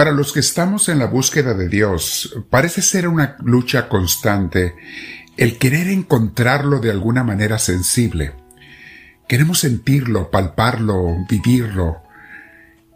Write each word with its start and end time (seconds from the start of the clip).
Para 0.00 0.12
los 0.12 0.32
que 0.32 0.40
estamos 0.40 0.88
en 0.88 0.98
la 0.98 1.04
búsqueda 1.04 1.52
de 1.52 1.68
Dios, 1.68 2.34
parece 2.48 2.80
ser 2.80 3.06
una 3.06 3.36
lucha 3.44 3.86
constante 3.86 4.74
el 5.36 5.58
querer 5.58 5.88
encontrarlo 5.88 6.78
de 6.78 6.90
alguna 6.90 7.22
manera 7.22 7.58
sensible. 7.58 8.32
Queremos 9.28 9.58
sentirlo, 9.58 10.30
palparlo, 10.30 11.26
vivirlo. 11.28 11.98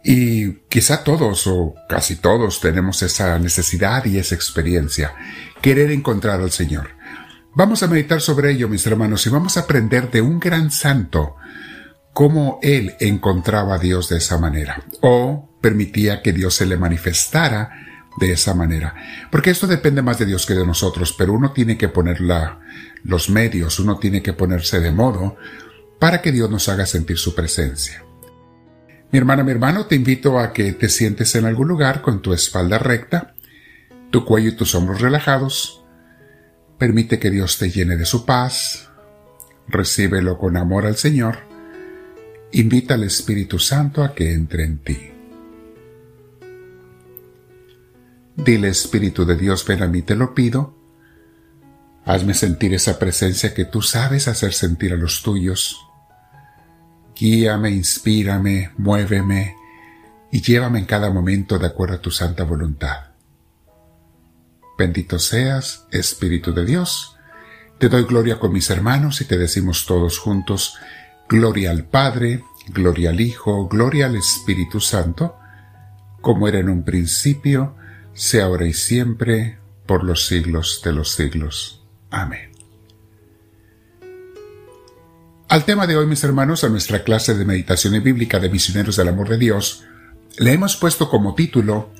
Y 0.03 0.53
quizá 0.67 1.03
todos 1.03 1.45
o 1.45 1.75
casi 1.87 2.15
todos 2.15 2.59
tenemos 2.59 3.03
esa 3.03 3.37
necesidad 3.37 4.03
y 4.05 4.17
esa 4.17 4.33
experiencia, 4.33 5.13
querer 5.61 5.91
encontrar 5.91 6.41
al 6.41 6.49
Señor. 6.49 6.87
Vamos 7.53 7.83
a 7.83 7.87
meditar 7.87 8.19
sobre 8.19 8.49
ello, 8.49 8.67
mis 8.67 8.87
hermanos, 8.87 9.27
y 9.27 9.29
vamos 9.29 9.57
a 9.57 9.59
aprender 9.59 10.09
de 10.09 10.21
un 10.21 10.39
gran 10.39 10.71
santo 10.71 11.35
cómo 12.13 12.57
él 12.63 12.95
encontraba 12.99 13.75
a 13.75 13.77
Dios 13.77 14.09
de 14.09 14.17
esa 14.17 14.39
manera, 14.39 14.81
o 15.01 15.54
permitía 15.65 16.21
que 16.21 16.31
Dios 16.31 16.53
se 16.53 16.67
le 16.67 16.77
manifestara 16.77 17.71
de 18.19 18.31
esa 18.31 18.53
manera. 18.53 18.93
Porque 19.31 19.49
esto 19.49 19.65
depende 19.65 20.03
más 20.03 20.19
de 20.19 20.27
Dios 20.27 20.45
que 20.45 20.53
de 20.53 20.63
nosotros, 20.63 21.15
pero 21.17 21.33
uno 21.33 21.53
tiene 21.53 21.75
que 21.75 21.89
poner 21.89 22.19
los 22.21 23.31
medios, 23.31 23.79
uno 23.79 23.97
tiene 23.97 24.21
que 24.21 24.33
ponerse 24.33 24.79
de 24.79 24.91
modo 24.91 25.37
para 25.99 26.21
que 26.21 26.31
Dios 26.31 26.51
nos 26.51 26.69
haga 26.69 26.85
sentir 26.85 27.17
su 27.17 27.33
presencia. 27.33 28.03
Mi 29.11 29.17
hermana, 29.17 29.43
mi 29.43 29.53
hermano, 29.53 29.87
te 29.87 29.95
invito 29.95 30.37
a 30.37 30.53
que 30.53 30.71
te 30.73 30.87
sientes 30.87 31.33
en 31.33 31.45
algún 31.45 31.67
lugar 31.67 32.03
con 32.03 32.21
tu 32.21 32.31
espalda 32.31 32.77
recta, 32.77 33.33
tu 34.11 34.23
cuello 34.23 34.49
y 34.49 34.55
tus 34.55 34.75
hombros 34.75 35.01
relajados, 35.01 35.81
Permite 36.77 37.19
que 37.19 37.31
Dios 37.31 37.57
te 37.57 37.71
llene 37.71 37.95
de 37.95 38.05
su 38.05 38.25
paz. 38.25 38.89
Recíbelo 39.67 40.37
con 40.37 40.57
amor 40.57 40.85
al 40.85 40.97
Señor. 40.97 41.37
Invita 42.51 42.95
al 42.95 43.03
Espíritu 43.03 43.59
Santo 43.59 44.03
a 44.03 44.13
que 44.13 44.33
entre 44.33 44.65
en 44.65 44.77
ti. 44.79 45.14
Dile 48.35 48.67
Espíritu 48.67 49.25
de 49.25 49.35
Dios, 49.35 49.65
ven 49.65 49.81
a 49.81 49.87
mí, 49.87 50.01
te 50.01 50.15
lo 50.15 50.33
pido. 50.33 50.75
Hazme 52.05 52.33
sentir 52.33 52.73
esa 52.73 52.99
presencia 52.99 53.53
que 53.53 53.65
tú 53.65 53.81
sabes 53.81 54.27
hacer 54.27 54.53
sentir 54.53 54.93
a 54.93 54.97
los 54.97 55.23
tuyos. 55.23 55.79
Guíame, 57.15 57.71
inspírame, 57.71 58.71
muéveme 58.77 59.55
y 60.31 60.41
llévame 60.41 60.79
en 60.79 60.85
cada 60.85 61.09
momento 61.09 61.57
de 61.57 61.67
acuerdo 61.67 61.95
a 61.95 62.01
tu 62.01 62.11
santa 62.11 62.43
voluntad. 62.43 63.11
Bendito 64.77 65.17
seas, 65.17 65.87
Espíritu 65.91 66.53
de 66.53 66.65
Dios. 66.65 67.15
Te 67.79 67.87
doy 67.87 68.03
gloria 68.03 68.37
con 68.37 68.51
mis 68.51 68.69
hermanos 68.69 69.21
y 69.21 69.25
te 69.25 69.37
decimos 69.37 69.85
todos 69.85 70.19
juntos, 70.19 70.75
gloria 71.29 71.71
al 71.71 71.85
Padre, 71.85 72.43
gloria 72.67 73.11
al 73.11 73.21
Hijo, 73.21 73.67
gloria 73.67 74.07
al 74.07 74.17
Espíritu 74.17 74.81
Santo, 74.81 75.37
como 76.21 76.47
era 76.47 76.59
en 76.59 76.69
un 76.69 76.83
principio, 76.83 77.75
sea 78.15 78.45
ahora 78.45 78.65
y 78.65 78.73
siempre, 78.73 79.59
por 79.85 80.03
los 80.03 80.25
siglos 80.25 80.81
de 80.83 80.93
los 80.93 81.11
siglos. 81.11 81.83
Amén. 82.09 82.51
Al 85.47 85.63
tema 85.65 85.85
de 85.85 85.95
hoy, 85.95 86.07
mis 86.07 86.23
hermanos, 86.23 86.63
a 86.63 86.69
nuestra 86.69 87.03
clase 87.03 87.35
de 87.35 87.45
meditación 87.45 88.01
bíblica 88.01 88.39
de 88.39 88.49
misioneros 88.49 88.95
del 88.95 89.09
amor 89.09 89.29
de 89.29 89.37
Dios, 89.37 89.83
le 90.37 90.53
hemos 90.53 90.75
puesto 90.75 91.09
como 91.09 91.35
título 91.35 91.91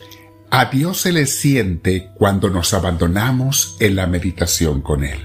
a 0.50 0.66
Dios 0.66 1.02
se 1.02 1.12
le 1.12 1.26
siente 1.26 2.12
cuando 2.16 2.50
nos 2.50 2.74
abandonamos 2.74 3.76
en 3.80 3.96
la 3.96 4.08
meditación 4.08 4.82
con 4.82 5.04
Él. 5.04 5.20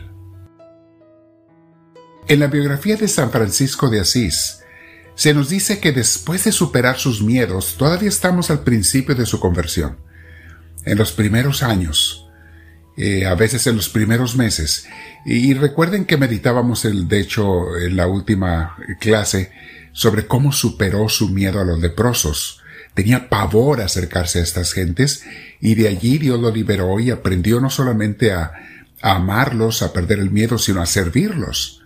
En 2.26 2.40
la 2.40 2.48
biografía 2.48 2.96
de 2.96 3.06
San 3.06 3.30
Francisco 3.30 3.88
de 3.90 4.00
Asís, 4.00 4.60
se 5.14 5.34
nos 5.34 5.48
dice 5.48 5.78
que 5.78 5.92
después 5.92 6.44
de 6.44 6.52
superar 6.52 6.98
sus 6.98 7.22
miedos, 7.22 7.76
todavía 7.76 8.08
estamos 8.08 8.50
al 8.50 8.64
principio 8.64 9.14
de 9.14 9.26
su 9.26 9.38
conversión. 9.38 9.98
En 10.84 10.98
los 10.98 11.12
primeros 11.12 11.62
años, 11.62 12.28
eh, 12.96 13.26
a 13.26 13.34
veces 13.34 13.66
en 13.66 13.76
los 13.76 13.88
primeros 13.88 14.36
meses. 14.36 14.86
Y, 15.24 15.54
recuerden 15.54 16.04
que 16.04 16.16
meditábamos, 16.16 16.84
el, 16.84 17.08
de 17.08 17.20
hecho, 17.20 17.76
en 17.76 17.96
la 17.96 18.06
última 18.06 18.76
clase, 19.00 19.52
sobre 19.92 20.26
cómo 20.26 20.52
superó 20.52 21.08
su 21.08 21.28
miedo 21.28 21.60
a 21.60 21.64
los 21.64 21.80
leprosos 21.80 22.60
Tenía 22.94 23.28
pavor 23.28 23.80
a 23.80 23.84
acercarse 23.84 24.40
a 24.40 24.42
estas 24.42 24.72
gentes 24.72 25.24
y 25.60 25.74
de 25.74 25.88
allí 25.88 26.18
Dios 26.18 26.40
lo 26.40 26.50
liberó 26.50 26.98
y 26.98 27.10
aprendió 27.10 27.60
no 27.60 27.70
solamente 27.70 28.32
a, 28.32 28.52
amarlos, 29.00 29.82
a 29.82 29.92
perder 29.92 30.18
el 30.18 30.30
miedo, 30.30 30.58
sino 30.58 30.82
a 30.82 30.86
servirlos. 30.86 31.82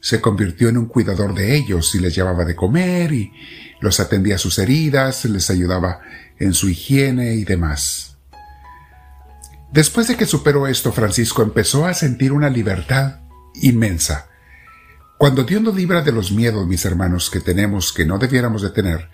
Se 0.00 0.20
convirtió 0.20 0.68
en 0.68 0.78
un 0.78 0.86
cuidador 0.86 1.34
de 1.34 1.56
ellos 1.56 1.94
y 1.94 2.00
les 2.00 2.14
llevaba 2.14 2.44
de 2.44 2.54
comer 2.54 3.12
y 3.12 3.32
los 3.80 3.98
atendía 3.98 4.36
a 4.36 4.38
sus 4.38 4.58
heridas, 4.58 5.24
les 5.24 5.48
ayudaba 5.50 6.00
en 6.38 6.54
su 6.54 6.68
higiene 6.68 7.34
y 7.34 7.44
demás. 7.44 8.11
Después 9.72 10.06
de 10.06 10.16
que 10.16 10.26
superó 10.26 10.66
esto, 10.66 10.92
Francisco 10.92 11.42
empezó 11.42 11.86
a 11.86 11.94
sentir 11.94 12.32
una 12.32 12.50
libertad 12.50 13.20
inmensa. 13.54 14.28
Cuando 15.16 15.44
Dios 15.44 15.62
nos 15.62 15.74
libra 15.74 16.02
de 16.02 16.12
los 16.12 16.30
miedos, 16.30 16.66
mis 16.66 16.84
hermanos, 16.84 17.30
que 17.30 17.40
tenemos 17.40 17.92
que 17.92 18.04
no 18.04 18.18
debiéramos 18.18 18.60
de 18.60 18.70
tener, 18.70 19.08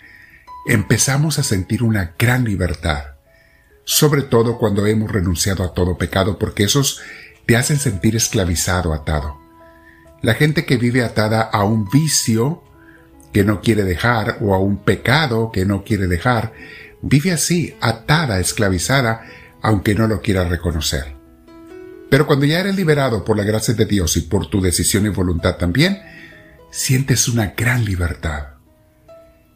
empezamos 0.66 1.38
a 1.38 1.44
sentir 1.44 1.84
una 1.84 2.14
gran 2.18 2.44
libertad, 2.44 3.04
sobre 3.84 4.22
todo 4.22 4.58
cuando 4.58 4.84
hemos 4.86 5.12
renunciado 5.12 5.62
a 5.62 5.74
todo 5.74 5.96
pecado, 5.96 6.40
porque 6.40 6.64
esos 6.64 7.00
te 7.46 7.56
hacen 7.56 7.78
sentir 7.78 8.16
esclavizado, 8.16 8.92
atado. 8.92 9.38
La 10.22 10.34
gente 10.34 10.66
que 10.66 10.76
vive 10.76 11.04
atada 11.04 11.42
a 11.42 11.62
un 11.62 11.88
vicio 11.88 12.64
que 13.32 13.44
no 13.44 13.60
quiere 13.60 13.84
dejar 13.84 14.38
o 14.40 14.54
a 14.54 14.58
un 14.58 14.78
pecado 14.78 15.52
que 15.52 15.64
no 15.64 15.84
quiere 15.84 16.08
dejar, 16.08 16.52
vive 17.00 17.30
así, 17.30 17.76
atada, 17.80 18.40
esclavizada, 18.40 19.24
aunque 19.62 19.94
no 19.94 20.06
lo 20.06 20.20
quiera 20.20 20.44
reconocer. 20.44 21.16
Pero 22.10 22.26
cuando 22.26 22.46
ya 22.46 22.60
eres 22.60 22.76
liberado 22.76 23.24
por 23.24 23.36
la 23.36 23.44
gracia 23.44 23.74
de 23.74 23.84
Dios 23.84 24.16
y 24.16 24.22
por 24.22 24.48
tu 24.48 24.60
decisión 24.60 25.06
y 25.06 25.10
voluntad 25.10 25.56
también, 25.56 26.00
sientes 26.70 27.28
una 27.28 27.54
gran 27.56 27.84
libertad. 27.84 28.48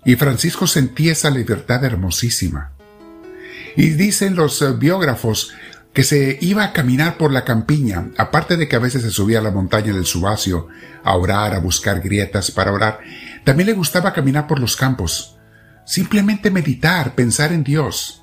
Y 0.05 0.17
Francisco 0.17 0.67
sentía 0.67 1.13
esa 1.13 1.31
libertad 1.31 1.85
hermosísima. 1.85 2.73
Y 3.77 3.91
dicen 3.91 4.35
los 4.35 4.61
eh, 4.61 4.73
biógrafos 4.73 5.53
que 5.93 6.05
se 6.05 6.39
iba 6.41 6.65
a 6.65 6.73
caminar 6.73 7.19
por 7.19 7.33
la 7.33 7.45
campiña, 7.45 8.11
aparte 8.17 8.57
de 8.57 8.67
que 8.67 8.77
a 8.77 8.81
veces 8.81 9.03
se 9.03 9.11
subía 9.11 9.39
a 9.39 9.43
la 9.43 9.51
montaña 9.51 9.93
del 9.93 10.07
Subacio 10.07 10.69
a 11.05 11.17
orar, 11.17 11.55
a 11.55 11.59
buscar 11.59 12.01
grietas 12.01 12.51
para 12.51 12.73
orar, 12.73 13.01
también 13.45 13.67
le 13.67 13.75
gustaba 13.75 14.13
caminar 14.13 14.47
por 14.47 14.59
los 14.59 14.75
campos, 14.75 15.37
simplemente 15.85 16.51
meditar, 16.51 17.15
pensar 17.15 17.53
en 17.53 17.63
Dios. 17.63 18.22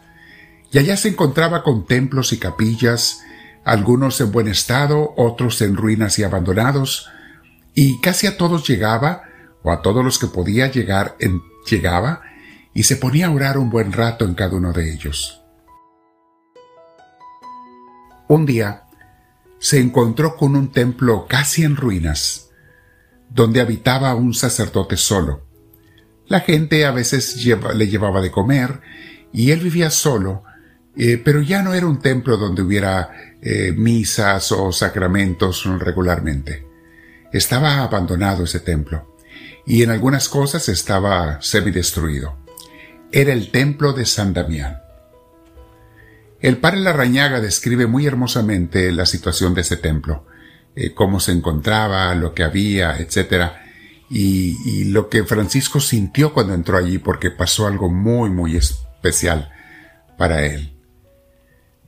Y 0.72 0.78
allá 0.78 0.97
se 0.97 1.09
encontraba 1.09 1.63
con 1.63 1.85
templos 1.85 2.34
y 2.34 2.38
capillas, 2.38 3.22
algunos 3.63 4.22
en 4.22 4.31
buen 4.31 4.47
estado, 4.47 5.13
otros 5.18 5.62
en 5.62 5.75
ruinas 5.75 6.19
y 6.19 6.24
abandonados, 6.24 7.09
y 7.74 8.00
casi 8.02 8.28
a 8.28 8.38
todos 8.38 8.68
llegaba, 8.68 9.24
o 9.63 9.72
a 9.72 9.81
todos 9.81 10.03
los 10.03 10.19
que 10.19 10.28
podía 10.28 10.72
llegar 10.72 11.18
llegaba 11.69 12.22
y 12.74 12.84
se 12.84 12.96
ponía 12.96 13.28
a 13.28 13.31
orar 13.31 13.57
un 13.57 13.69
buen 13.69 13.91
rato 13.91 14.25
en 14.25 14.35
cada 14.35 14.56
uno 14.56 14.72
de 14.72 14.91
ellos. 14.94 15.41
Un 18.28 18.46
día 18.46 18.84
se 19.59 19.80
encontró 19.80 20.38
con 20.38 20.56
un 20.56 20.72
templo 20.72 21.25
casi 21.28 21.63
en 21.63 21.75
ruinas, 21.75 22.51
donde 23.30 23.59
habitaba 23.59 24.16
un 24.16 24.34
sacerdote 24.34 24.97
solo. 24.97 25.46
La 26.28 26.41
gente 26.41 26.86
a 26.86 26.91
veces 26.91 27.44
le 27.46 27.88
llevaba 27.88 28.22
de 28.22 28.31
comer 28.31 28.81
y 29.34 29.51
él 29.51 29.59
vivía 29.59 29.90
solo, 29.90 30.44
eh, 30.98 31.22
pero 31.24 31.42
ya 31.42 31.62
no 31.62 31.74
era 31.74 31.88
un 31.88 32.00
templo 32.00 32.38
donde 32.38 32.62
hubiera 32.62 33.12
eh, 33.42 33.72
misas 33.72 34.52
o 34.52 34.72
sacramentos 34.72 35.66
regularmente. 35.80 36.68
Estaba 37.32 37.84
abandonado 37.84 38.44
ese 38.44 38.60
templo 38.60 39.16
y 39.66 39.84
en 39.84 39.92
algunas 39.92 40.30
cosas 40.30 40.68
estaba 40.68 41.42
semidestruido. 41.42 42.38
Era 43.12 43.34
el 43.34 43.52
templo 43.52 43.94
de 43.94 44.06
San 44.06 44.34
Damián. 44.34 44.80
El 46.42 46.58
padre 46.58 46.80
Larrañaga 46.80 47.40
describe 47.40 47.86
muy 47.86 48.06
hermosamente 48.06 48.92
la 48.92 49.06
situación 49.06 49.54
de 49.54 49.62
ese 49.62 49.78
templo, 49.78 50.25
eh, 50.75 50.94
cómo 50.94 51.19
se 51.19 51.31
encontraba, 51.31 52.13
lo 52.16 52.34
que 52.34 52.44
había, 52.44 52.98
etc. 52.98 53.52
Y, 54.10 54.58
y 54.66 54.84
lo 54.86 55.10
que 55.10 55.24
Francisco 55.24 55.80
sintió 55.80 56.34
cuando 56.34 56.54
entró 56.54 56.78
allí 56.78 56.98
porque 56.98 57.30
pasó 57.30 57.68
algo 57.68 57.90
muy, 57.90 58.30
muy 58.30 58.56
especial 58.56 59.52
para 60.18 60.46
él. 60.46 60.79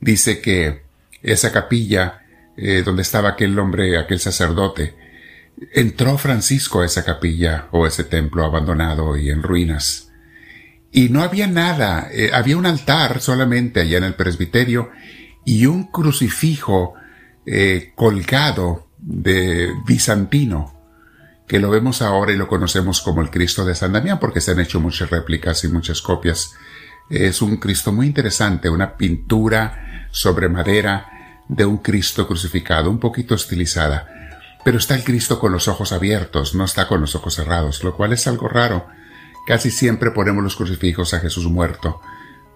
Dice 0.02 0.40
que 0.40 0.82
esa 1.22 1.52
capilla 1.52 2.22
eh, 2.56 2.82
donde 2.84 3.02
estaba 3.02 3.30
aquel 3.30 3.56
hombre, 3.56 3.96
aquel 3.96 4.18
sacerdote, 4.18 4.96
entró 5.72 6.18
Francisco 6.18 6.80
a 6.80 6.86
esa 6.86 7.04
capilla 7.04 7.68
o 7.70 7.86
ese 7.86 8.02
templo 8.02 8.44
abandonado 8.44 9.16
y 9.16 9.30
en 9.30 9.44
ruinas. 9.44 10.10
Y 10.90 11.08
no 11.08 11.22
había 11.22 11.46
nada, 11.46 12.08
eh, 12.12 12.30
había 12.34 12.56
un 12.56 12.66
altar 12.66 13.20
solamente 13.20 13.80
allá 13.80 13.98
en 13.98 14.04
el 14.04 14.14
presbiterio 14.14 14.90
y 15.44 15.66
un 15.66 15.84
crucifijo 15.84 16.94
eh, 17.46 17.92
colgado 17.94 18.88
de 18.98 19.72
bizantino, 19.86 20.74
que 21.46 21.60
lo 21.60 21.70
vemos 21.70 22.02
ahora 22.02 22.32
y 22.32 22.36
lo 22.36 22.48
conocemos 22.48 23.02
como 23.02 23.22
el 23.22 23.30
Cristo 23.30 23.64
de 23.64 23.76
San 23.76 23.92
Damián, 23.92 24.18
porque 24.18 24.40
se 24.40 24.50
han 24.50 24.58
hecho 24.58 24.80
muchas 24.80 25.10
réplicas 25.10 25.62
y 25.62 25.68
muchas 25.68 26.02
copias 26.02 26.54
Es 27.08 27.40
un 27.40 27.58
Cristo 27.58 27.92
muy 27.92 28.06
interesante, 28.06 28.68
una 28.68 28.96
pintura 28.96 29.91
sobre 30.12 30.48
madera 30.48 31.42
de 31.48 31.64
un 31.64 31.78
Cristo 31.78 32.28
crucificado, 32.28 32.88
un 32.88 33.00
poquito 33.00 33.34
estilizada. 33.34 34.06
Pero 34.64 34.78
está 34.78 34.94
el 34.94 35.02
Cristo 35.02 35.40
con 35.40 35.50
los 35.50 35.66
ojos 35.66 35.90
abiertos, 35.90 36.54
no 36.54 36.64
está 36.64 36.86
con 36.86 37.00
los 37.00 37.16
ojos 37.16 37.34
cerrados, 37.34 37.82
lo 37.82 37.96
cual 37.96 38.12
es 38.12 38.28
algo 38.28 38.46
raro. 38.46 38.86
Casi 39.46 39.72
siempre 39.72 40.12
ponemos 40.12 40.44
los 40.44 40.54
crucifijos 40.54 41.14
a 41.14 41.18
Jesús 41.18 41.46
muerto, 41.46 42.00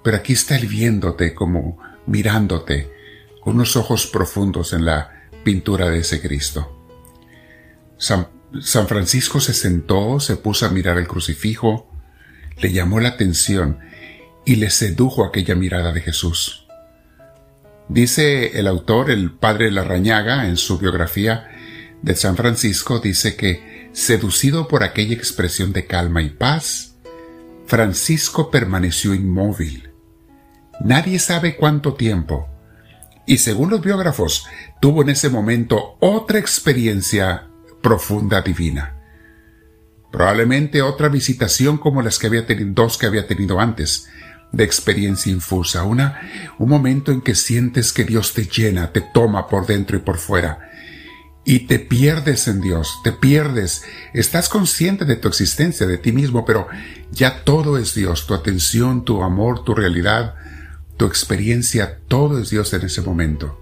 pero 0.05 0.19
aquí 0.19 0.35
está 0.35 0.57
él 0.57 0.69
viéndote 0.69 1.35
como 1.35 1.79
mirándote, 2.07 2.93
con 3.41 3.57
unos 3.57 3.77
ojos 3.77 4.07
profundos 4.07 4.73
en 4.73 4.85
la 4.85 5.29
pintura 5.43 5.89
de 5.91 5.99
ese 5.99 6.21
Cristo. 6.23 6.73
San, 7.99 8.29
San 8.61 8.87
Francisco 8.87 9.41
se 9.41 9.53
sentó, 9.53 10.21
se 10.21 10.37
puso 10.37 10.67
a 10.67 10.71
mirar 10.71 10.99
el 10.99 11.09
crucifijo, 11.09 11.91
le 12.59 12.73
llamó 12.73 13.01
la 13.01 13.09
atención 13.09 13.81
y 14.45 14.57
le 14.57 14.71
sedujo 14.71 15.25
aquella 15.25 15.57
mirada 15.57 15.93
de 15.93 16.03
Jesús. 16.03 16.66
Dice 17.97 18.59
el 18.59 18.67
autor, 18.67 19.11
el 19.11 19.31
padre 19.31 19.71
Larrañaga, 19.71 20.49
en 20.49 20.59
su 20.59 20.77
biografía 20.77 21.49
de 22.03 22.15
San 22.15 22.37
Francisco, 22.37 22.99
dice 22.99 23.37
que, 23.37 23.89
seducido 23.95 24.69
por 24.69 24.85
aquella 24.85 25.15
expresión 25.15 25.73
de 25.73 25.87
calma 25.87 26.21
y 26.21 26.29
paz, 26.29 26.99
Francisco 27.65 28.51
permaneció 28.51 29.15
inmóvil. 29.15 29.95
Nadie 30.79 31.19
sabe 31.19 31.57
cuánto 31.57 31.95
tiempo, 31.95 32.51
y 33.27 33.39
según 33.39 33.71
los 33.71 33.81
biógrafos, 33.81 34.47
tuvo 34.83 35.01
en 35.01 35.09
ese 35.09 35.31
momento 35.31 35.97
otra 35.99 36.39
experiencia 36.39 37.47
profunda 37.81 38.43
divina. 38.43 39.01
Probablemente 40.13 40.83
otra 40.83 41.09
visitación 41.09 41.79
como 41.79 42.03
las 42.03 42.19
que 42.19 42.27
había 42.27 42.47
tenido, 42.47 42.73
dos 42.75 42.99
que 42.99 43.07
había 43.07 43.27
tenido 43.27 43.59
antes, 43.59 44.07
de 44.57 44.65
experiencia 44.65 45.31
infusa, 45.31 45.83
una, 45.85 46.21
un 46.59 46.69
momento 46.69 47.13
en 47.13 47.21
que 47.21 47.35
sientes 47.35 47.93
que 47.93 48.05
Dios 48.05 48.33
te 48.33 48.45
llena, 48.45 48.93
te 48.93 49.03
toma 49.03 49.49
por 49.49 49.67
dentro 49.67 49.97
y 49.97 50.01
por 50.01 50.17
fuera, 50.19 50.71
y 51.45 51.61
te 51.61 51.79
pierdes 51.79 52.49
en 52.49 52.61
Dios, 52.61 52.99
te 53.05 53.13
pierdes, 53.13 53.85
estás 54.13 54.49
consciente 54.49 55.05
de 55.05 55.17
tu 55.17 55.29
existencia, 55.29 55.87
de 55.87 55.99
ti 55.99 56.11
mismo, 56.11 56.45
pero 56.45 56.67
ya 57.13 57.45
todo 57.45 57.79
es 57.79 57.95
Dios, 57.95 58.27
tu 58.27 58.35
atención, 58.35 59.05
tu 59.05 59.23
amor, 59.23 59.63
tu 59.63 59.75
realidad, 59.75 60.35
tu 60.97 61.05
experiencia, 61.05 61.99
todo 62.09 62.41
es 62.41 62.51
Dios 62.51 62.73
en 62.73 62.83
ese 62.83 63.03
momento. 63.03 63.61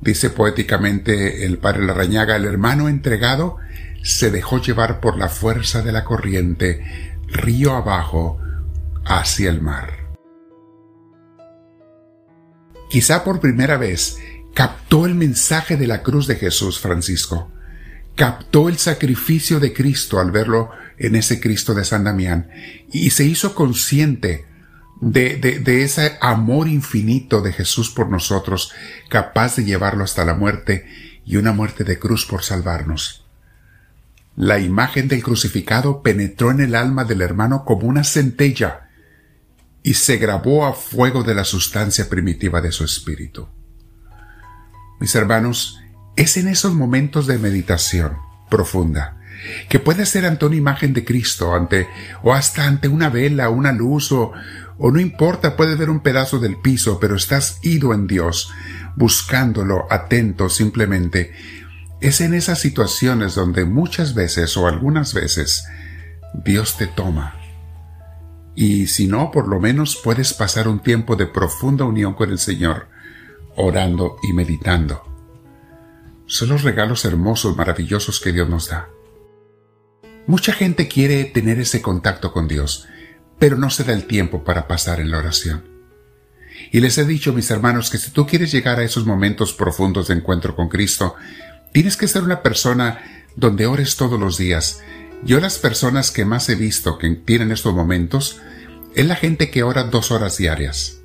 Dice 0.00 0.30
poéticamente 0.30 1.44
el 1.44 1.58
padre 1.58 1.86
Larrañaga, 1.86 2.36
el 2.36 2.46
hermano 2.46 2.88
entregado 2.88 3.58
se 4.02 4.30
dejó 4.30 4.60
llevar 4.60 5.00
por 5.00 5.16
la 5.16 5.28
fuerza 5.28 5.82
de 5.82 5.92
la 5.92 6.04
corriente, 6.04 7.14
río 7.28 7.74
abajo, 7.74 8.38
hacia 9.04 9.50
el 9.50 9.60
mar. 9.60 10.04
Quizá 12.90 13.24
por 13.24 13.40
primera 13.40 13.76
vez 13.76 14.18
captó 14.54 15.06
el 15.06 15.14
mensaje 15.14 15.76
de 15.76 15.86
la 15.86 16.02
cruz 16.02 16.26
de 16.26 16.36
Jesús 16.36 16.78
Francisco, 16.78 17.50
captó 18.14 18.68
el 18.68 18.78
sacrificio 18.78 19.58
de 19.58 19.72
Cristo 19.72 20.20
al 20.20 20.30
verlo 20.30 20.70
en 20.98 21.16
ese 21.16 21.40
Cristo 21.40 21.74
de 21.74 21.84
San 21.84 22.04
Damián 22.04 22.50
y 22.92 23.10
se 23.10 23.24
hizo 23.24 23.54
consciente 23.54 24.46
de, 25.00 25.36
de, 25.36 25.82
ese 25.82 26.16
amor 26.20 26.68
infinito 26.68 27.42
de 27.42 27.52
Jesús 27.52 27.90
por 27.90 28.08
nosotros, 28.08 28.72
capaz 29.08 29.56
de 29.56 29.64
llevarlo 29.64 30.04
hasta 30.04 30.24
la 30.24 30.34
muerte 30.34 30.86
y 31.26 31.36
una 31.36 31.52
muerte 31.52 31.84
de 31.84 31.98
cruz 31.98 32.24
por 32.24 32.42
salvarnos. 32.42 33.24
La 34.36 34.60
imagen 34.60 35.08
del 35.08 35.22
crucificado 35.22 36.02
penetró 36.02 36.50
en 36.50 36.60
el 36.60 36.74
alma 36.74 37.04
del 37.04 37.22
hermano 37.22 37.64
como 37.64 37.86
una 37.86 38.04
centella 38.04 38.83
y 39.84 39.94
se 39.94 40.16
grabó 40.16 40.64
a 40.64 40.72
fuego 40.72 41.22
de 41.22 41.34
la 41.34 41.44
sustancia 41.44 42.08
primitiva 42.08 42.62
de 42.62 42.72
su 42.72 42.84
espíritu. 42.84 43.46
Mis 44.98 45.14
hermanos, 45.14 45.78
es 46.16 46.38
en 46.38 46.48
esos 46.48 46.72
momentos 46.72 47.26
de 47.26 47.36
meditación 47.36 48.16
profunda, 48.48 49.20
que 49.68 49.78
puede 49.78 50.06
ser 50.06 50.24
ante 50.24 50.46
una 50.46 50.56
imagen 50.56 50.94
de 50.94 51.04
Cristo, 51.04 51.54
ante, 51.54 51.86
o 52.22 52.32
hasta 52.32 52.66
ante 52.66 52.88
una 52.88 53.10
vela, 53.10 53.50
una 53.50 53.72
luz, 53.72 54.10
o, 54.10 54.32
o 54.78 54.90
no 54.90 55.00
importa, 55.00 55.54
puede 55.54 55.76
ver 55.76 55.90
un 55.90 56.00
pedazo 56.00 56.38
del 56.38 56.56
piso, 56.56 56.98
pero 56.98 57.14
estás 57.14 57.58
ido 57.62 57.92
en 57.92 58.06
Dios, 58.06 58.50
buscándolo, 58.96 59.86
atento 59.90 60.48
simplemente. 60.48 61.34
Es 62.00 62.22
en 62.22 62.32
esas 62.32 62.58
situaciones 62.58 63.34
donde 63.34 63.66
muchas 63.66 64.14
veces 64.14 64.56
o 64.56 64.66
algunas 64.66 65.12
veces 65.12 65.66
Dios 66.32 66.78
te 66.78 66.86
toma. 66.86 67.43
Y 68.54 68.86
si 68.86 69.06
no, 69.06 69.30
por 69.30 69.48
lo 69.48 69.60
menos 69.60 70.00
puedes 70.02 70.32
pasar 70.32 70.68
un 70.68 70.80
tiempo 70.80 71.16
de 71.16 71.26
profunda 71.26 71.84
unión 71.84 72.14
con 72.14 72.30
el 72.30 72.38
Señor, 72.38 72.88
orando 73.56 74.16
y 74.22 74.32
meditando. 74.32 75.02
Son 76.26 76.48
los 76.48 76.62
regalos 76.62 77.04
hermosos, 77.04 77.56
maravillosos 77.56 78.20
que 78.20 78.32
Dios 78.32 78.48
nos 78.48 78.68
da. 78.68 78.88
Mucha 80.26 80.52
gente 80.52 80.88
quiere 80.88 81.24
tener 81.24 81.58
ese 81.58 81.82
contacto 81.82 82.32
con 82.32 82.48
Dios, 82.48 82.86
pero 83.38 83.56
no 83.56 83.68
se 83.68 83.84
da 83.84 83.92
el 83.92 84.06
tiempo 84.06 84.42
para 84.42 84.66
pasar 84.66 85.00
en 85.00 85.10
la 85.10 85.18
oración. 85.18 85.64
Y 86.72 86.80
les 86.80 86.96
he 86.98 87.04
dicho, 87.04 87.32
mis 87.32 87.50
hermanos, 87.50 87.90
que 87.90 87.98
si 87.98 88.10
tú 88.10 88.26
quieres 88.26 88.50
llegar 88.52 88.78
a 88.78 88.84
esos 88.84 89.04
momentos 89.04 89.52
profundos 89.52 90.08
de 90.08 90.14
encuentro 90.14 90.56
con 90.56 90.68
Cristo, 90.68 91.14
tienes 91.72 91.96
que 91.96 92.08
ser 92.08 92.22
una 92.22 92.42
persona 92.42 93.02
donde 93.36 93.66
ores 93.66 93.96
todos 93.96 94.18
los 94.18 94.38
días. 94.38 94.80
Yo 95.24 95.40
las 95.40 95.58
personas 95.58 96.10
que 96.10 96.26
más 96.26 96.48
he 96.50 96.54
visto 96.54 96.98
que 96.98 97.10
tienen 97.10 97.50
estos 97.50 97.74
momentos 97.74 98.40
es 98.94 99.06
la 99.06 99.16
gente 99.16 99.50
que 99.50 99.62
ora 99.62 99.84
dos 99.84 100.10
horas 100.10 100.36
diarias. 100.36 101.00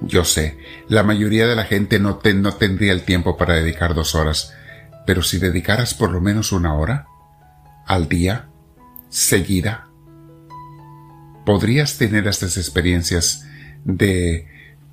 Yo 0.00 0.24
sé, 0.24 0.56
la 0.88 1.02
mayoría 1.02 1.48
de 1.48 1.56
la 1.56 1.64
gente 1.64 1.98
no, 1.98 2.20
no 2.36 2.54
tendría 2.54 2.92
el 2.92 3.02
tiempo 3.02 3.36
para 3.36 3.54
dedicar 3.54 3.94
dos 3.94 4.14
horas, 4.14 4.54
pero 5.04 5.22
si 5.22 5.38
dedicaras 5.38 5.94
por 5.94 6.12
lo 6.12 6.20
menos 6.20 6.52
una 6.52 6.74
hora 6.74 7.06
al 7.86 8.08
día, 8.08 8.50
seguida, 9.08 9.88
podrías 11.44 11.98
tener 11.98 12.28
estas 12.28 12.56
experiencias 12.56 13.44
de 13.84 14.46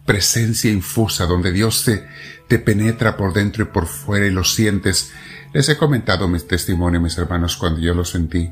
presencia 0.05 0.71
infusa, 0.71 1.25
donde 1.25 1.51
Dios 1.51 1.83
te, 1.83 2.07
te 2.47 2.57
penetra 2.57 3.17
por 3.17 3.33
dentro 3.33 3.63
y 3.63 3.67
por 3.67 3.85
fuera 3.85 4.25
y 4.25 4.31
lo 4.31 4.43
sientes. 4.43 5.11
Les 5.55 5.69
he 5.69 5.77
comentado 5.77 6.27
mi 6.27 6.37
testimonio, 6.37 6.99
mis 6.99 7.17
hermanos, 7.17 7.55
cuando 7.55 7.79
yo 7.79 7.93
lo 7.93 8.03
sentí 8.03 8.51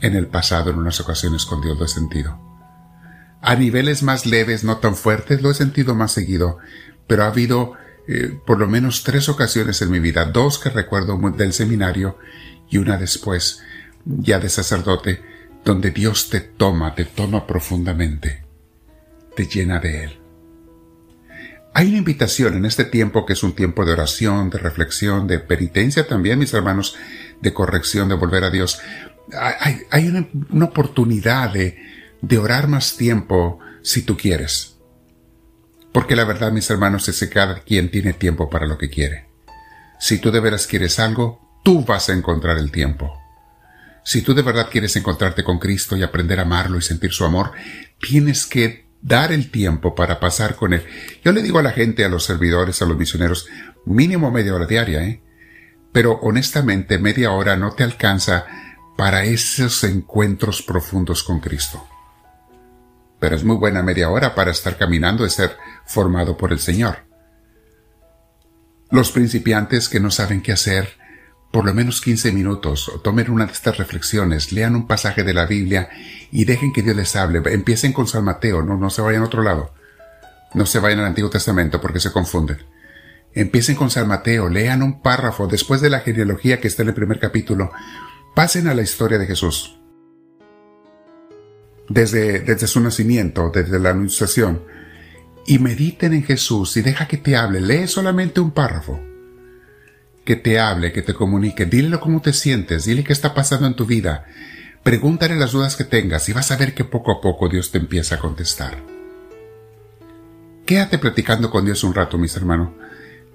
en 0.00 0.16
el 0.16 0.28
pasado, 0.28 0.70
en 0.70 0.78
unas 0.78 0.98
ocasiones 0.98 1.44
con 1.44 1.60
Dios 1.60 1.78
lo 1.78 1.84
he 1.84 1.88
sentido. 1.88 2.40
A 3.42 3.54
niveles 3.54 4.02
más 4.02 4.24
leves, 4.24 4.64
no 4.64 4.78
tan 4.78 4.96
fuertes, 4.96 5.42
lo 5.42 5.50
he 5.50 5.54
sentido 5.54 5.94
más 5.94 6.12
seguido, 6.12 6.56
pero 7.06 7.24
ha 7.24 7.26
habido 7.26 7.74
eh, 8.08 8.40
por 8.46 8.58
lo 8.58 8.66
menos 8.66 9.02
tres 9.02 9.28
ocasiones 9.28 9.82
en 9.82 9.90
mi 9.90 9.98
vida, 9.98 10.24
dos 10.24 10.58
que 10.58 10.70
recuerdo 10.70 11.18
del 11.36 11.52
seminario 11.52 12.16
y 12.70 12.78
una 12.78 12.96
después, 12.96 13.60
ya 14.06 14.40
de 14.40 14.48
sacerdote, 14.48 15.22
donde 15.66 15.90
Dios 15.90 16.30
te 16.30 16.40
toma, 16.40 16.94
te 16.94 17.04
toma 17.04 17.46
profundamente, 17.46 18.46
te 19.36 19.44
llena 19.44 19.80
de 19.80 20.04
Él. 20.04 20.20
Hay 21.78 21.90
una 21.90 21.98
invitación 21.98 22.56
en 22.56 22.64
este 22.64 22.84
tiempo 22.84 23.24
que 23.24 23.34
es 23.34 23.44
un 23.44 23.54
tiempo 23.54 23.84
de 23.84 23.92
oración, 23.92 24.50
de 24.50 24.58
reflexión, 24.58 25.28
de 25.28 25.38
penitencia 25.38 26.08
también, 26.08 26.40
mis 26.40 26.52
hermanos, 26.52 26.96
de 27.40 27.54
corrección, 27.54 28.08
de 28.08 28.16
volver 28.16 28.42
a 28.42 28.50
Dios. 28.50 28.80
Hay, 29.92 30.08
una, 30.08 30.64
oportunidad 30.64 31.52
de, 31.52 31.78
de 32.20 32.36
orar 32.36 32.66
más 32.66 32.96
tiempo 32.96 33.60
si 33.80 34.02
tú 34.02 34.16
quieres. 34.16 34.76
Porque 35.92 36.16
la 36.16 36.24
verdad, 36.24 36.50
mis 36.50 36.68
hermanos, 36.68 37.08
es 37.08 37.20
que 37.20 37.28
cada 37.28 37.60
quien 37.60 37.92
tiene 37.92 38.12
tiempo 38.12 38.50
para 38.50 38.66
lo 38.66 38.76
que 38.76 38.90
quiere. 38.90 39.28
Si 40.00 40.18
tú 40.18 40.32
de 40.32 40.40
veras 40.40 40.66
quieres 40.66 40.98
algo, 40.98 41.60
tú 41.62 41.84
vas 41.84 42.08
a 42.08 42.12
encontrar 42.12 42.58
el 42.58 42.72
tiempo. 42.72 43.16
Si 44.04 44.22
tú 44.22 44.34
de 44.34 44.42
verdad 44.42 44.66
quieres 44.68 44.96
encontrarte 44.96 45.44
con 45.44 45.60
Cristo 45.60 45.96
y 45.96 46.02
aprender 46.02 46.40
a 46.40 46.42
amarlo 46.42 46.76
y 46.76 46.82
sentir 46.82 47.12
su 47.12 47.24
amor, 47.24 47.52
tienes 48.00 48.46
que 48.46 48.87
dar 49.00 49.32
el 49.32 49.50
tiempo 49.50 49.94
para 49.94 50.20
pasar 50.20 50.56
con 50.56 50.72
Él. 50.72 50.84
Yo 51.24 51.32
le 51.32 51.42
digo 51.42 51.58
a 51.58 51.62
la 51.62 51.72
gente, 51.72 52.04
a 52.04 52.08
los 52.08 52.24
servidores, 52.24 52.82
a 52.82 52.86
los 52.86 52.96
misioneros, 52.96 53.48
mínimo 53.84 54.30
media 54.30 54.54
hora 54.54 54.66
diaria, 54.66 55.02
¿eh? 55.04 55.22
Pero 55.92 56.18
honestamente 56.22 56.98
media 56.98 57.32
hora 57.32 57.56
no 57.56 57.72
te 57.72 57.84
alcanza 57.84 58.44
para 58.96 59.24
esos 59.24 59.84
encuentros 59.84 60.62
profundos 60.62 61.22
con 61.22 61.40
Cristo. 61.40 61.86
Pero 63.20 63.36
es 63.36 63.44
muy 63.44 63.56
buena 63.56 63.82
media 63.82 64.10
hora 64.10 64.34
para 64.34 64.50
estar 64.50 64.76
caminando 64.76 65.24
y 65.24 65.30
ser 65.30 65.56
formado 65.86 66.36
por 66.36 66.52
el 66.52 66.58
Señor. 66.58 67.06
Los 68.90 69.10
principiantes 69.10 69.88
que 69.88 70.00
no 70.00 70.10
saben 70.10 70.42
qué 70.42 70.52
hacer, 70.52 70.97
por 71.50 71.64
lo 71.64 71.72
menos 71.72 72.00
15 72.00 72.32
minutos, 72.32 72.92
tomen 73.02 73.30
una 73.30 73.46
de 73.46 73.52
estas 73.52 73.78
reflexiones, 73.78 74.52
lean 74.52 74.76
un 74.76 74.86
pasaje 74.86 75.24
de 75.24 75.34
la 75.34 75.46
Biblia 75.46 75.88
y 76.30 76.44
dejen 76.44 76.72
que 76.72 76.82
Dios 76.82 76.94
les 76.94 77.16
hable. 77.16 77.40
Empiecen 77.52 77.92
con 77.92 78.06
San 78.06 78.24
Mateo, 78.24 78.62
no, 78.62 78.76
no 78.76 78.90
se 78.90 79.02
vayan 79.02 79.22
a 79.22 79.26
otro 79.26 79.42
lado. 79.42 79.72
No 80.54 80.66
se 80.66 80.78
vayan 80.78 81.00
al 81.00 81.06
Antiguo 81.06 81.30
Testamento 81.30 81.80
porque 81.80 82.00
se 82.00 82.12
confunden. 82.12 82.58
Empiecen 83.34 83.76
con 83.76 83.90
San 83.90 84.08
Mateo, 84.08 84.48
lean 84.48 84.82
un 84.82 85.00
párrafo 85.02 85.46
después 85.46 85.80
de 85.80 85.90
la 85.90 86.00
genealogía 86.00 86.60
que 86.60 86.68
está 86.68 86.82
en 86.82 86.88
el 86.88 86.94
primer 86.94 87.18
capítulo. 87.18 87.70
Pasen 88.34 88.68
a 88.68 88.74
la 88.74 88.82
historia 88.82 89.18
de 89.18 89.26
Jesús. 89.26 89.74
desde, 91.88 92.40
desde 92.40 92.66
su 92.66 92.80
nacimiento, 92.80 93.50
desde 93.52 93.78
la 93.78 93.90
anunciación, 93.90 94.62
y 95.46 95.58
mediten 95.58 96.12
en 96.12 96.24
Jesús 96.24 96.76
y 96.76 96.82
deja 96.82 97.08
que 97.08 97.16
te 97.16 97.36
hable. 97.36 97.60
Lee 97.60 97.86
solamente 97.88 98.40
un 98.40 98.50
párrafo. 98.50 99.00
Que 100.28 100.36
te 100.36 100.60
hable, 100.60 100.92
que 100.92 101.00
te 101.00 101.14
comunique. 101.14 101.64
Dile 101.64 101.98
cómo 101.98 102.20
te 102.20 102.34
sientes, 102.34 102.84
dile 102.84 103.02
qué 103.02 103.14
está 103.14 103.32
pasando 103.32 103.66
en 103.66 103.72
tu 103.72 103.86
vida. 103.86 104.26
Pregúntale 104.82 105.36
las 105.36 105.52
dudas 105.52 105.74
que 105.74 105.84
tengas 105.84 106.28
y 106.28 106.34
vas 106.34 106.50
a 106.50 106.58
ver 106.58 106.74
que 106.74 106.84
poco 106.84 107.12
a 107.12 107.22
poco 107.22 107.48
Dios 107.48 107.70
te 107.70 107.78
empieza 107.78 108.16
a 108.16 108.18
contestar. 108.18 108.76
Quédate 110.66 110.98
platicando 110.98 111.48
con 111.48 111.64
Dios 111.64 111.82
un 111.82 111.94
rato, 111.94 112.18
mis 112.18 112.36
hermanos. 112.36 112.72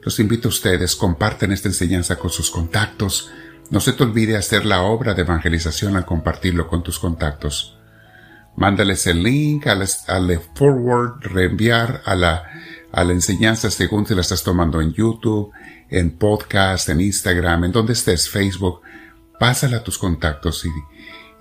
Los 0.03 0.19
invito 0.19 0.49
a 0.49 0.53
ustedes, 0.53 0.95
comparten 0.95 1.51
esta 1.51 1.67
enseñanza 1.67 2.17
con 2.17 2.29
sus 2.29 2.51
contactos. 2.51 3.31
No 3.71 3.79
se 3.79 3.93
te 3.93 4.03
olvide 4.03 4.37
hacer 4.37 4.63
la 4.63 4.83
obra 4.83 5.15
de 5.15 5.23
evangelización 5.23 5.95
al 5.95 6.05
compartirlo 6.05 6.67
con 6.67 6.83
tus 6.83 6.99
contactos. 6.99 7.75
Mándales 8.55 9.07
el 9.07 9.23
link 9.23 9.65
al, 9.65 9.83
forward, 10.53 11.21
reenviar 11.23 12.03
a 12.05 12.13
la, 12.13 12.43
a 12.93 13.03
la 13.03 13.11
enseñanza 13.11 13.71
según 13.71 14.05
si 14.05 14.13
la 14.15 14.21
estás 14.21 14.43
tomando 14.43 14.79
en 14.79 14.93
YouTube, 14.93 15.51
en 15.89 16.11
podcast, 16.11 16.87
en 16.89 17.01
Instagram, 17.01 17.65
en 17.65 17.71
donde 17.71 17.93
estés, 17.93 18.29
Facebook. 18.29 18.81
Pásala 19.39 19.77
a 19.77 19.83
tus 19.83 19.97
contactos 19.97 20.63
y, 20.65 20.69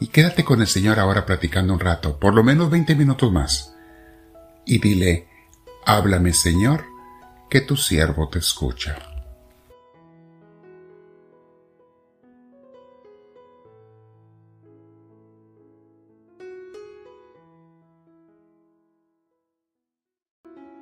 y 0.00 0.08
quédate 0.08 0.44
con 0.44 0.62
el 0.62 0.66
Señor 0.66 0.98
ahora 0.98 1.26
platicando 1.26 1.74
un 1.74 1.80
rato, 1.80 2.18
por 2.18 2.34
lo 2.34 2.42
menos 2.42 2.70
20 2.70 2.96
minutos 2.96 3.30
más. 3.30 3.76
Y 4.64 4.78
dile, 4.78 5.28
Háblame, 5.84 6.32
Señor, 6.32 6.84
que 7.50 7.60
tu 7.60 7.76
siervo 7.76 8.28
te 8.28 8.38
escucha. 8.38 9.11